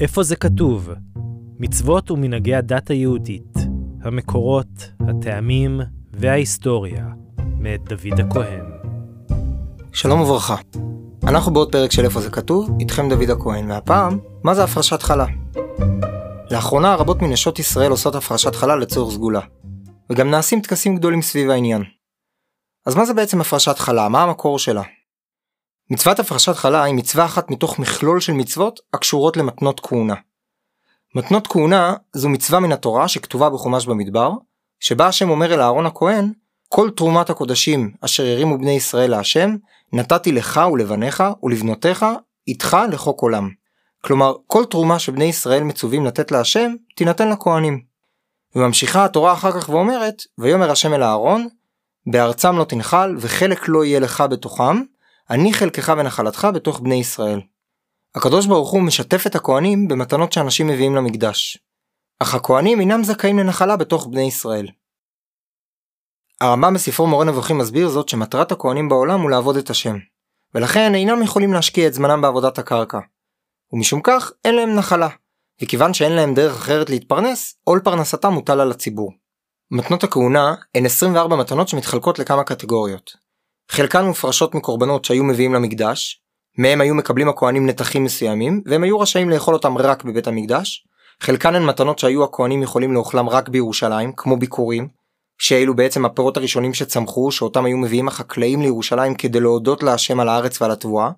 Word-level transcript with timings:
איפה 0.00 0.22
זה 0.22 0.36
כתוב? 0.36 0.90
מצוות 1.58 2.10
ומנהגי 2.10 2.54
הדת 2.54 2.90
היהודית, 2.90 3.54
המקורות, 4.02 4.90
הטעמים 5.08 5.80
וההיסטוריה, 6.12 7.06
מאת 7.58 7.80
דוד 7.84 8.20
הכהן. 8.20 8.64
שלום 9.92 10.20
וברכה. 10.20 10.56
אנחנו 11.24 11.52
בעוד 11.52 11.72
פרק 11.72 11.92
של 11.92 12.04
איפה 12.04 12.20
זה 12.20 12.30
כתוב, 12.30 12.70
איתכם 12.80 13.08
דוד 13.08 13.30
הכהן, 13.30 13.70
והפעם, 13.70 14.18
מה 14.44 14.54
זה 14.54 14.64
הפרשת 14.64 15.02
חלה? 15.02 15.26
לאחרונה 16.50 16.94
רבות 16.94 17.22
מנשות 17.22 17.58
ישראל 17.58 17.90
עושות 17.90 18.14
הפרשת 18.14 18.54
חלה 18.54 18.76
לצורך 18.76 19.14
סגולה, 19.14 19.40
וגם 20.10 20.30
נעשים 20.30 20.60
טקסים 20.60 20.96
גדולים 20.96 21.22
סביב 21.22 21.50
העניין. 21.50 21.82
אז 22.86 22.94
מה 22.94 23.04
זה 23.04 23.14
בעצם 23.14 23.40
הפרשת 23.40 23.78
חלה? 23.78 24.08
מה 24.08 24.22
המקור 24.22 24.58
שלה? 24.58 24.82
מצוות 25.90 26.18
הפרשת 26.18 26.56
חלה 26.56 26.82
היא 26.82 26.94
מצווה 26.94 27.24
אחת 27.24 27.50
מתוך 27.50 27.78
מכלול 27.78 28.20
של 28.20 28.32
מצוות 28.32 28.80
הקשורות 28.94 29.36
למתנות 29.36 29.80
כהונה. 29.80 30.14
מתנות 31.14 31.46
כהונה 31.46 31.94
זו 32.12 32.28
מצווה 32.28 32.60
מן 32.60 32.72
התורה 32.72 33.08
שכתובה 33.08 33.50
בחומש 33.50 33.86
במדבר, 33.86 34.32
שבה 34.80 35.06
השם 35.06 35.30
אומר 35.30 35.54
אל 35.54 35.60
אהרון 35.60 35.86
הכהן, 35.86 36.32
כל 36.68 36.90
תרומת 36.96 37.30
הקודשים 37.30 37.92
אשר 38.00 38.26
הרימו 38.26 38.58
בני 38.58 38.70
ישראל 38.70 39.10
להשם, 39.10 39.56
נתתי 39.92 40.32
לך 40.32 40.60
ולבניך 40.72 41.24
ולבנותיך 41.42 42.06
איתך 42.48 42.76
לחוק 42.92 43.20
עולם. 43.20 43.50
כלומר, 44.04 44.34
כל 44.46 44.64
תרומה 44.64 44.98
שבני 44.98 45.24
ישראל 45.24 45.62
מצווים 45.62 46.06
לתת 46.06 46.32
להשם, 46.32 46.74
תינתן 46.96 47.28
לכהנים. 47.28 47.82
וממשיכה 48.56 49.04
התורה 49.04 49.32
אחר 49.32 49.52
כך 49.52 49.68
ואומרת, 49.68 50.22
ויאמר 50.38 50.70
השם 50.70 50.94
אל 50.94 51.02
אהרון, 51.02 51.48
בארצם 52.06 52.58
לא 52.58 52.64
תנחל 52.64 53.14
וחלק 53.18 53.68
לא 53.68 53.84
יהיה 53.84 54.00
לך 54.00 54.24
בתוכם, 54.30 54.82
אני 55.30 55.54
חלקך 55.54 55.92
ונחלתך 55.98 56.48
בתוך 56.54 56.80
בני 56.80 56.94
ישראל. 56.94 57.40
הקדוש 58.14 58.46
ברוך 58.46 58.70
הוא 58.70 58.82
משתף 58.82 59.26
את 59.26 59.34
הכהנים 59.34 59.88
במתנות 59.88 60.32
שאנשים 60.32 60.66
מביאים 60.66 60.94
למקדש. 60.94 61.58
אך 62.18 62.34
הכהנים 62.34 62.80
אינם 62.80 63.04
זכאים 63.04 63.38
לנחלה 63.38 63.76
בתוך 63.76 64.06
בני 64.06 64.22
ישראל. 64.22 64.68
הרמב"ם 66.40 66.74
בספרו 66.74 67.06
מורה 67.06 67.24
נבוכים 67.24 67.58
מסביר 67.58 67.88
זאת 67.88 68.08
שמטרת 68.08 68.52
הכהנים 68.52 68.88
בעולם 68.88 69.20
הוא 69.20 69.30
לעבוד 69.30 69.56
את 69.56 69.70
השם, 69.70 69.96
ולכן 70.54 70.94
אינם 70.94 71.22
יכולים 71.22 71.52
להשקיע 71.52 71.86
את 71.86 71.94
זמנם 71.94 72.22
בעבודת 72.22 72.58
הקרקע. 72.58 72.98
ומשום 73.72 74.00
כך 74.04 74.32
אין 74.44 74.54
להם 74.54 74.74
נחלה, 74.74 75.08
וכיוון 75.62 75.94
שאין 75.94 76.12
להם 76.12 76.34
דרך 76.34 76.56
אחרת 76.56 76.90
להתפרנס, 76.90 77.54
עול 77.64 77.80
פרנסתם 77.84 78.32
מוטל 78.32 78.60
על 78.60 78.70
הציבור. 78.70 79.12
מתנות 79.70 80.04
הכהונה 80.04 80.54
הן 80.74 80.86
24 80.86 81.36
מתנות 81.36 81.68
שמתחלקות 81.68 82.18
לכמה 82.18 82.44
קטגוריות. 82.44 83.29
חלקן 83.70 84.04
מופרשות 84.04 84.54
מקורבנות 84.54 85.04
שהיו 85.04 85.24
מביאים 85.24 85.54
למקדש, 85.54 86.20
מהם 86.58 86.80
היו 86.80 86.94
מקבלים 86.94 87.28
הכהנים 87.28 87.66
נתחים 87.66 88.04
מסוימים, 88.04 88.62
והם 88.66 88.82
היו 88.82 89.00
רשאים 89.00 89.30
לאכול 89.30 89.54
אותם 89.54 89.78
רק 89.78 90.04
בבית 90.04 90.26
המקדש. 90.28 90.84
חלקן 91.20 91.54
הן 91.54 91.64
מתנות 91.66 91.98
שהיו 91.98 92.24
הכהנים 92.24 92.62
יכולים 92.62 92.92
לאוכלם 92.92 93.28
רק 93.28 93.48
בירושלים, 93.48 94.12
כמו 94.16 94.36
ביקורים, 94.36 94.88
שאלו 95.38 95.74
בעצם 95.74 96.04
הפירות 96.04 96.36
הראשונים 96.36 96.74
שצמחו, 96.74 97.32
שאותם 97.32 97.64
היו 97.64 97.76
מביאים 97.76 98.08
החקלאים 98.08 98.62
לירושלים 98.62 99.14
כדי 99.14 99.40
להודות 99.40 99.82
להשם 99.82 100.20
על 100.20 100.28
הארץ 100.28 100.62
ועל 100.62 100.70
התבואה. 100.70 101.10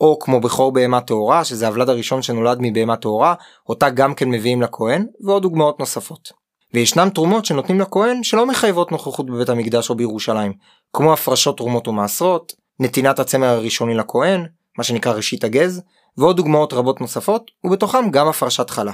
או 0.00 0.18
כמו 0.18 0.40
בכור 0.40 0.72
בהמה 0.72 1.00
טהורה, 1.00 1.44
שזה 1.44 1.66
הוולד 1.66 1.88
הראשון 1.88 2.22
שנולד 2.22 2.58
מבהמה 2.60 2.96
טהורה, 2.96 3.34
אותה 3.68 3.90
גם 3.90 4.14
כן 4.14 4.28
מביאים 4.30 4.62
לכהן, 4.62 5.06
ועוד 5.20 5.42
דוגמאות 5.42 5.80
נוספות. 5.80 6.32
וישנם 6.74 7.08
תרומות 7.14 7.44
שנותנים 7.44 7.80
לכהן 7.80 8.22
שלא 8.22 8.46
מחייבות 8.46 8.92
נוכחות 8.92 9.26
בבית 9.26 9.48
המקדש 9.48 9.90
או 9.90 9.94
בירושלים, 9.94 10.52
כמו 10.96 11.12
הפרשות 11.12 11.56
תרומות 11.56 11.88
ומעשרות, 11.88 12.52
נתינת 12.80 13.18
הצמר 13.18 13.46
הראשוני 13.46 13.94
לכהן, 13.94 14.46
מה 14.78 14.84
שנקרא 14.84 15.12
ראשית 15.12 15.44
הגז, 15.44 15.82
ועוד 16.16 16.36
דוגמאות 16.36 16.72
רבות 16.72 17.00
נוספות, 17.00 17.50
ובתוכם 17.64 18.10
גם 18.10 18.28
הפרשת 18.28 18.70
חלה. 18.70 18.92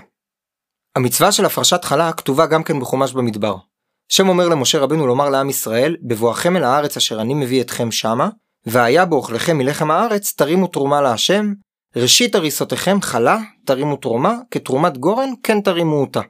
המצווה 0.97 1.33
של 1.33 1.45
הפרשת 1.45 1.84
חלה 1.84 2.12
כתובה 2.12 2.47
גם 2.47 2.62
כן 2.62 2.81
בחומש 2.81 3.12
במדבר. 3.12 3.56
שם 4.09 4.28
אומר 4.28 4.48
למשה 4.48 4.78
רבנו 4.78 5.06
לומר 5.06 5.31
לעם 5.31 5.50
ישראל, 5.50 5.97
בבואכם 6.03 6.56
אל 6.56 6.65
הארץ 6.65 6.97
אשר 6.97 7.21
אני 7.21 7.34
מביא 7.34 7.60
אתכם 7.60 7.91
שמה, 7.91 8.28
והיה 8.66 9.04
באוכלכם 9.04 9.59
מלחם 9.59 9.91
הארץ, 9.91 10.33
תרימו 10.33 10.66
תרומה 10.66 11.00
להשם, 11.00 11.53
ראשית 11.97 12.34
הריסותיכם 12.34 13.00
חלה, 13.00 13.38
תרימו 13.66 13.97
תרומה, 13.97 14.34
כתרומת 14.50 14.99
גורן, 14.99 15.28
כן 15.43 15.60
תרימו 15.60 16.00
אותה. 16.00 16.21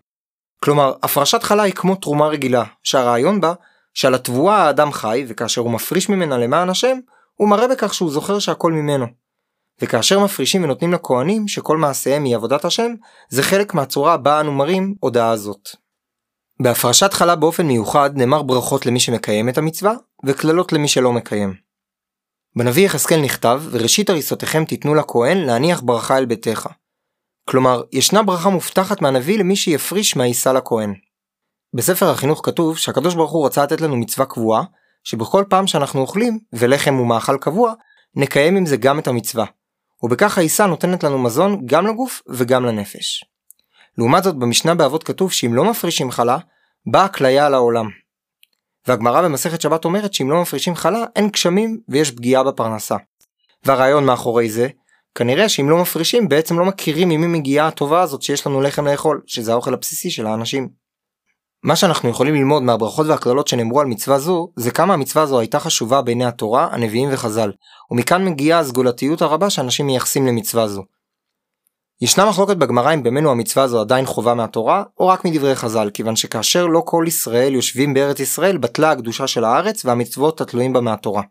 כלומר, 0.62 0.92
הפרשת 1.02 1.42
חלה 1.42 1.62
היא 1.62 1.74
כמו 1.74 1.94
תרומה 1.94 2.26
רגילה, 2.26 2.64
שהרעיון 2.82 3.40
בה, 3.40 3.52
שעל 3.94 4.14
התבואה 4.14 4.56
האדם 4.56 4.92
חי, 4.92 5.24
וכאשר 5.28 5.60
הוא 5.60 5.70
מפריש 5.70 6.08
ממנה 6.08 6.38
למען 6.38 6.68
השם, 6.68 6.98
הוא 7.34 7.48
מראה 7.48 7.68
בכך 7.68 7.94
שהוא 7.94 8.10
זוכר 8.10 8.38
שהכל 8.38 8.72
ממנו. 8.72 9.06
וכאשר 9.82 10.20
מפרישים 10.20 10.64
ונותנים 10.64 10.92
לכהנים 10.92 11.48
שכל 11.48 11.76
מעשיהם 11.76 12.24
היא 12.24 12.36
עבודת 12.36 12.64
השם, 12.64 12.94
זה 13.28 13.42
חלק 13.42 13.74
מהצורה 13.74 14.16
בה 14.16 14.40
אנו 14.40 14.52
מראים 14.52 14.94
הודעה 15.00 15.36
זאת. 15.36 15.68
בהפרשת 16.62 17.12
חלה 17.12 17.36
באופן 17.36 17.66
מיוחד 17.66 18.10
נאמר 18.16 18.42
ברכות 18.42 18.86
למי 18.86 19.00
שמקיים 19.00 19.48
את 19.48 19.58
המצווה, 19.58 19.94
וקללות 20.26 20.72
למי 20.72 20.88
שלא 20.88 21.12
מקיים. 21.12 21.54
בנביא 22.56 22.86
יחזקאל 22.86 23.20
נכתב, 23.20 23.62
וראשית 23.70 24.10
הריסותיכם 24.10 24.64
תיתנו 24.64 24.94
לכהן 24.94 25.38
להניח 25.38 25.80
ברכה 25.80 26.18
אל 26.18 26.24
ביתך. 26.24 26.68
כלומר, 27.48 27.82
ישנה 27.92 28.22
ברכה 28.22 28.50
מובטחת 28.50 29.02
מהנביא 29.02 29.38
למי 29.38 29.56
שיפריש 29.56 30.16
מהעיסה 30.16 30.52
לכהן. 30.52 30.94
בספר 31.74 32.10
החינוך 32.10 32.40
כתוב 32.44 32.78
שהקדוש 32.78 33.14
ברוך 33.14 33.32
הוא 33.32 33.46
רצה 33.46 33.62
לתת 33.62 33.80
לנו 33.80 33.96
מצווה 33.96 34.26
קבועה, 34.26 34.62
שבכל 35.04 35.44
פעם 35.48 35.66
שאנחנו 35.66 36.00
אוכלים, 36.00 36.38
ולחם 36.52 36.94
הוא 36.94 37.06
מאכל 37.06 37.36
קבוע, 37.38 37.72
נקיים 38.16 38.56
עם 38.56 38.66
זה 38.66 38.76
גם 38.76 38.98
את 38.98 39.08
המצווה. 39.08 39.44
ובכך 40.02 40.38
העיסה 40.38 40.66
נותנת 40.66 41.04
לנו 41.04 41.18
מזון 41.18 41.66
גם 41.66 41.86
לגוף 41.86 42.22
וגם 42.28 42.64
לנפש. 42.64 43.24
לעומת 43.98 44.24
זאת 44.24 44.36
במשנה 44.36 44.74
באבות 44.74 45.04
כתוב 45.04 45.32
שאם 45.32 45.54
לא 45.54 45.64
מפרישים 45.64 46.10
חלה, 46.10 46.38
באה 46.86 47.08
כליה 47.08 47.46
על 47.46 47.54
העולם. 47.54 47.88
והגמרא 48.86 49.22
במסכת 49.22 49.60
שבת 49.60 49.84
אומרת 49.84 50.14
שאם 50.14 50.30
לא 50.30 50.42
מפרישים 50.42 50.74
חלה 50.74 51.04
אין 51.16 51.28
גשמים 51.28 51.80
ויש 51.88 52.10
פגיעה 52.10 52.44
בפרנסה. 52.44 52.96
והרעיון 53.64 54.04
מאחורי 54.04 54.50
זה, 54.50 54.68
כנראה 55.14 55.48
שאם 55.48 55.70
לא 55.70 55.82
מפרישים 55.82 56.28
בעצם 56.28 56.58
לא 56.58 56.64
מכירים 56.64 57.08
ממי 57.08 57.26
מגיעה 57.26 57.68
הטובה 57.68 58.00
הזאת 58.00 58.22
שיש 58.22 58.46
לנו 58.46 58.60
לחם 58.60 58.86
לאכול, 58.86 59.22
שזה 59.26 59.52
האוכל 59.52 59.74
הבסיסי 59.74 60.10
של 60.10 60.26
האנשים. 60.26 60.83
מה 61.64 61.76
שאנחנו 61.76 62.08
יכולים 62.08 62.34
ללמוד 62.34 62.62
מהברכות 62.62 63.06
והקללות 63.06 63.48
שנאמרו 63.48 63.80
על 63.80 63.86
מצווה 63.86 64.18
זו, 64.18 64.48
זה 64.56 64.70
כמה 64.70 64.94
המצווה 64.94 65.22
הזו 65.22 65.38
הייתה 65.38 65.60
חשובה 65.60 66.02
בעיני 66.02 66.24
התורה, 66.24 66.68
הנביאים 66.72 67.08
וחז"ל, 67.12 67.52
ומכאן 67.90 68.24
מגיעה 68.24 68.60
הסגולתיות 68.60 69.22
הרבה 69.22 69.50
שאנשים 69.50 69.86
מייחסים 69.86 70.26
למצווה 70.26 70.68
זו. 70.68 70.82
ישנה 72.00 72.28
מחלוקת 72.28 72.56
בגמרא 72.56 72.94
אם 72.94 73.02
במנו 73.02 73.30
המצווה 73.30 73.64
הזו 73.64 73.80
עדיין 73.80 74.06
חובה 74.06 74.34
מהתורה, 74.34 74.82
או 74.98 75.08
רק 75.08 75.24
מדברי 75.24 75.54
חז"ל, 75.54 75.90
כיוון 75.94 76.16
שכאשר 76.16 76.66
לא 76.66 76.82
כל 76.84 77.04
ישראל 77.08 77.54
יושבים 77.54 77.94
בארץ 77.94 78.20
ישראל, 78.20 78.56
בטלה 78.56 78.90
הקדושה 78.90 79.26
של 79.26 79.44
הארץ 79.44 79.84
והמצוות 79.84 80.40
התלויים 80.40 80.72
בה 80.72 80.80
מהתורה. 80.80 81.22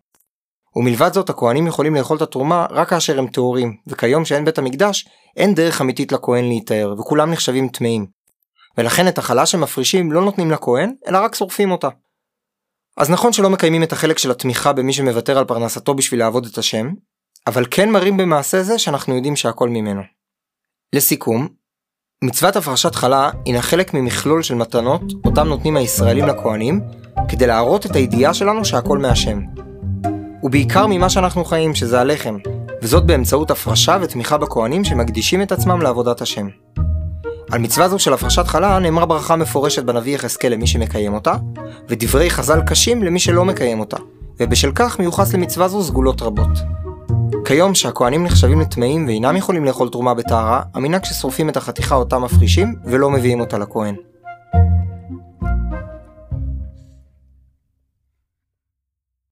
ומלבד 0.76 1.14
זאת 1.14 1.30
הכהנים 1.30 1.68
יכולים 1.68 1.96
לאכול 1.96 2.18
את 2.18 2.22
התרומה 2.22 2.66
רק 2.70 2.90
כאשר 2.90 3.20
הם 3.20 3.28
טהורים, 3.28 3.78
וכיום 3.88 4.26
שאין 4.26 4.46
בית 4.46 4.58
המקדש, 4.58 5.08
אין 5.38 5.56
דרך 5.56 5.82
אמיתית 5.82 6.12
לכהן 6.12 6.46
להיטהר, 6.46 6.96
וכולם 7.00 7.32
נחשבים 7.32 7.68
טמאים. 7.68 8.23
ולכן 8.78 9.08
את 9.08 9.18
החלה 9.18 9.46
שמפרישים 9.46 10.12
לא 10.12 10.22
נותנים 10.22 10.52
לכהן, 10.52 10.94
אלא 11.08 11.18
רק 11.18 11.36
שורפים 11.36 11.72
אותה. 11.72 11.90
אז 12.98 13.10
נכון 13.10 13.34
שלא 13.34 13.50
מקיימים 13.50 13.84
את 13.84 13.92
החלק 13.94 14.18
של 14.18 14.32
התמיכה 14.32 14.74
במי 14.74 14.94
שמוותר 14.94 15.38
על 15.38 15.46
פרנסתו 15.46 15.94
בשביל 15.94 16.20
לעבוד 16.20 16.46
את 16.46 16.58
השם, 16.58 16.90
אבל 17.48 17.66
כן 17.72 17.90
מראים 17.90 18.18
במעשה 18.18 18.64
זה 18.64 18.80
שאנחנו 18.80 19.16
יודעים 19.16 19.36
שהכל 19.36 19.70
ממנו. 19.70 20.02
לסיכום, 20.96 21.48
מצוות 22.24 22.56
הפרשת 22.56 22.96
חלה 22.96 23.30
הינה 23.46 23.62
חלק 23.62 23.94
ממכלול 23.94 24.44
של 24.44 24.56
מתנות 24.56 25.02
אותם 25.26 25.48
נותנים 25.48 25.78
הישראלים 25.78 26.26
לכהנים, 26.28 26.82
כדי 27.30 27.48
להראות 27.48 27.86
את 27.86 27.96
הידיעה 27.96 28.34
שלנו 28.34 28.66
שהכל 28.66 28.98
מהשם. 28.98 29.40
ובעיקר 30.44 30.88
ממה 30.88 31.10
שאנחנו 31.10 31.46
חיים, 31.46 31.76
שזה 31.76 32.00
הלחם, 32.00 32.38
וזאת 32.82 33.06
באמצעות 33.06 33.52
הפרשה 33.52 33.98
ותמיכה 34.02 34.38
בכהנים 34.38 34.84
שמקדישים 34.84 35.42
את 35.42 35.52
עצמם 35.52 35.82
לעבודת 35.82 36.22
השם. 36.22 36.48
על 37.54 37.60
מצווה 37.60 37.90
זו 37.90 38.00
של 38.00 38.14
הפרשת 38.14 38.48
חלה 38.48 38.80
נאמרה 38.80 39.06
ברכה 39.06 39.36
מפורשת 39.36 39.84
בנביא 39.84 40.16
יחזקאל 40.16 40.52
למי 40.52 40.68
שמקיים 40.68 41.14
אותה, 41.14 41.36
ודברי 41.90 42.30
חז"ל 42.30 42.62
קשים 42.68 43.04
למי 43.04 43.20
שלא 43.20 43.46
מקיים 43.46 43.80
אותה, 43.80 43.98
ובשל 44.40 44.72
כך 44.76 45.00
מיוחס 45.00 45.34
למצווה 45.34 45.68
זו 45.68 45.84
סגולות 45.84 46.22
רבות. 46.22 46.48
כיום 47.46 47.76
שהכהנים 47.76 48.24
נחשבים 48.24 48.62
לטמאים 48.62 49.08
ואינם 49.08 49.36
יכולים 49.36 49.66
לאכול 49.66 49.90
תרומה 49.90 50.14
בטהרה, 50.14 50.62
המנהג 50.74 51.04
ששורפים 51.04 51.50
את 51.50 51.58
החתיכה 51.58 51.96
אותה 51.96 52.20
מפרישים 52.20 52.76
ולא 52.86 53.10
מביאים 53.10 53.40
אותה 53.40 53.58
לכהן. 53.58 53.96